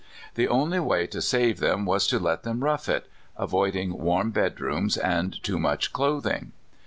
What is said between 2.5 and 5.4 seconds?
rough it, avoiding warm bedrooms and